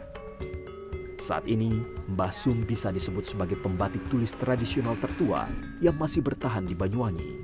Saat 1.19 1.51
ini, 1.51 1.83
Mbah 2.15 2.31
Sum 2.31 2.63
bisa 2.63 2.95
disebut 2.95 3.27
sebagai 3.27 3.59
pembatik 3.59 4.07
tulis 4.07 4.39
tradisional 4.39 4.95
tertua 5.03 5.51
yang 5.83 5.99
masih 5.99 6.23
bertahan 6.23 6.63
di 6.63 6.79
Banyuwangi. 6.79 7.43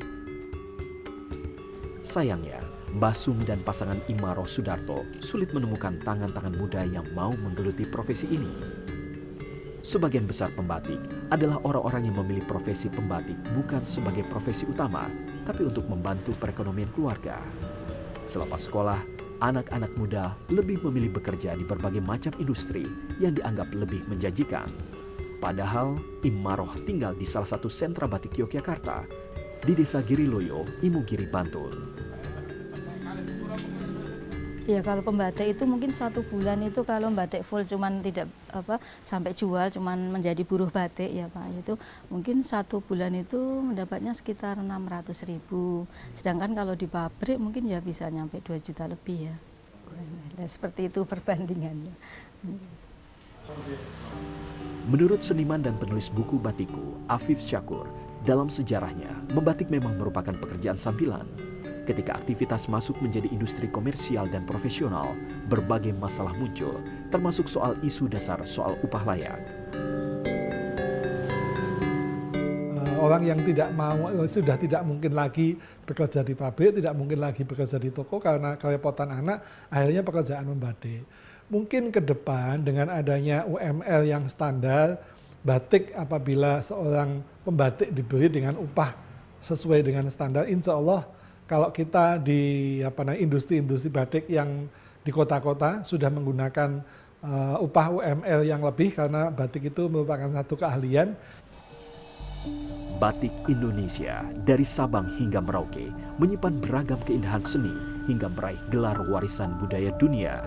Sayangnya, 1.99 2.63
Basum 2.95 3.43
dan 3.43 3.59
pasangan 3.67 3.99
Imaro 4.07 4.47
Sudarto 4.47 5.03
sulit 5.19 5.51
menemukan 5.51 5.99
tangan-tangan 5.99 6.55
muda 6.55 6.87
yang 6.87 7.03
mau 7.11 7.35
menggeluti 7.35 7.83
profesi 7.83 8.31
ini. 8.31 8.55
Sebagian 9.83 10.31
besar 10.31 10.55
pembatik 10.55 11.03
adalah 11.35 11.59
orang-orang 11.67 12.07
yang 12.07 12.23
memilih 12.23 12.47
profesi 12.47 12.87
pembatik 12.87 13.35
bukan 13.51 13.83
sebagai 13.83 14.23
profesi 14.31 14.63
utama, 14.71 15.11
tapi 15.43 15.67
untuk 15.67 15.91
membantu 15.91 16.39
perekonomian 16.39 16.87
keluarga. 16.95 17.43
Selepas 18.23 18.71
sekolah, 18.71 19.03
anak-anak 19.43 19.91
muda 19.99 20.39
lebih 20.55 20.79
memilih 20.87 21.19
bekerja 21.19 21.59
di 21.59 21.67
berbagai 21.67 22.01
macam 22.01 22.31
industri 22.39 22.87
yang 23.19 23.35
dianggap 23.35 23.75
lebih 23.75 24.07
menjanjikan. 24.07 24.71
Padahal 25.43 25.99
Imaroh 26.23 26.73
tinggal 26.87 27.19
di 27.19 27.27
salah 27.27 27.51
satu 27.51 27.67
sentra 27.67 28.07
batik 28.07 28.39
Yogyakarta, 28.39 29.03
di 29.67 29.75
desa 29.75 29.99
Giriloyo, 30.01 30.63
Imugiri, 30.81 31.27
Bantul. 31.29 31.75
Ya 34.65 34.81
kalau 34.81 35.05
pembatik 35.05 35.45
itu 35.45 35.69
mungkin 35.69 35.93
satu 35.93 36.25
bulan 36.25 36.57
itu 36.65 36.81
kalau 36.89 37.13
batik 37.13 37.45
full 37.45 37.69
cuman 37.69 38.01
tidak 38.01 38.33
apa 38.49 38.81
sampai 39.05 39.37
jual 39.37 39.69
cuman 39.69 40.09
menjadi 40.09 40.41
buruh 40.41 40.73
batik 40.73 41.13
ya 41.13 41.29
Pak. 41.29 41.53
Itu 41.61 41.77
mungkin 42.09 42.41
satu 42.41 42.81
bulan 42.81 43.13
itu 43.13 43.37
mendapatnya 43.37 44.17
sekitar 44.17 44.57
600 44.57 45.29
ribu. 45.29 45.85
Sedangkan 46.17 46.57
kalau 46.57 46.73
di 46.73 46.89
pabrik 46.89 47.37
mungkin 47.37 47.69
ya 47.69 47.85
bisa 47.85 48.09
nyampe 48.09 48.41
2 48.41 48.57
juta 48.65 48.89
lebih 48.89 49.29
ya. 49.29 49.37
Nah, 50.41 50.49
seperti 50.49 50.89
itu 50.89 51.05
perbandingannya. 51.05 51.95
Menurut 54.89 55.21
seniman 55.21 55.61
dan 55.61 55.77
penulis 55.77 56.09
buku 56.09 56.41
batiku 56.41 56.97
Afif 57.05 57.45
Syakur, 57.45 57.85
dalam 58.25 58.49
sejarahnya 58.49 59.13
membatik 59.37 59.69
memang 59.69 60.01
merupakan 60.01 60.33
pekerjaan 60.33 60.81
sambilan 60.81 61.54
Ketika 61.85 62.17
aktivitas 62.17 62.65
masuk 62.65 62.97
menjadi 63.05 63.29
industri 63.29 63.69
komersial 63.69 64.25
dan 64.33 64.49
profesional, 64.49 65.13
berbagai 65.53 65.93
masalah 65.93 66.33
muncul, 66.41 66.81
termasuk 67.13 67.45
soal 67.45 67.77
isu 67.85 68.09
dasar 68.09 68.41
soal 68.49 68.81
upah 68.81 69.05
layak. 69.05 69.45
orang 73.05 73.23
yang 73.29 73.41
tidak 73.45 73.69
mau 73.77 74.09
eh, 74.09 74.25
sudah 74.25 74.57
tidak 74.57 74.81
mungkin 74.89 75.13
lagi 75.13 75.61
bekerja 75.85 76.25
di 76.25 76.33
pabrik, 76.33 76.81
tidak 76.81 76.97
mungkin 76.97 77.21
lagi 77.21 77.45
bekerja 77.45 77.77
di 77.77 77.93
toko 77.93 78.17
karena 78.17 78.57
kerepotan 78.57 79.13
anak, 79.13 79.45
akhirnya 79.69 80.01
pekerjaan 80.01 80.49
membatik. 80.49 81.05
Mungkin 81.53 81.93
ke 81.93 82.01
depan 82.01 82.65
dengan 82.65 82.89
adanya 82.89 83.45
UML 83.45 84.09
yang 84.09 84.25
standar, 84.33 84.97
batik 85.45 85.93
apabila 85.93 86.65
seorang 86.65 87.21
pembatik 87.45 87.93
diberi 87.93 88.33
dengan 88.33 88.57
upah 88.57 88.97
sesuai 89.45 89.85
dengan 89.85 90.09
standar, 90.09 90.49
insya 90.49 90.81
Allah 90.81 91.05
kalau 91.45 91.69
kita 91.69 92.17
di 92.21 92.81
apa 92.81 93.05
namanya 93.05 93.21
industri-industri 93.21 93.93
batik 93.93 94.25
yang 94.33 94.69
di 95.05 95.13
kota-kota 95.13 95.85
sudah 95.85 96.09
menggunakan 96.09 96.81
uh, 97.21 97.61
upah 97.61 97.87
UML 97.93 98.41
yang 98.49 98.65
lebih 98.65 98.97
karena 98.97 99.29
batik 99.29 99.69
itu 99.69 99.89
merupakan 99.93 100.29
satu 100.33 100.55
keahlian. 100.57 101.13
Batik 102.95 103.35
Indonesia 103.51 104.25
dari 104.47 104.65
Sabang 104.65 105.11
hingga 105.19 105.43
Merauke 105.43 105.93
menyimpan 106.17 106.63
beragam 106.63 107.01
keindahan 107.05 107.45
seni 107.45 107.75
hingga 108.09 108.33
meraih 108.33 108.61
gelar 108.73 108.97
warisan 109.11 109.57
budaya 109.61 109.93
dunia. 110.01 110.41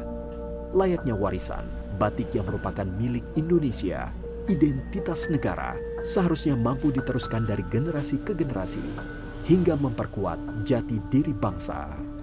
Layaknya 0.74 1.14
warisan, 1.14 1.68
batik 2.02 2.34
yang 2.34 2.50
merupakan 2.50 2.88
milik 2.98 3.26
Indonesia, 3.38 4.10
identitas 4.50 5.28
negara, 5.30 5.76
seharusnya 6.02 6.56
mampu 6.56 6.90
diteruskan 6.90 7.46
dari 7.46 7.66
generasi 7.68 8.22
ke 8.24 8.34
generasi 8.34 8.82
hingga 9.48 9.80
memperkuat 9.80 10.68
jati 10.68 11.00
diri 11.08 11.32
bangsa. 11.32 12.17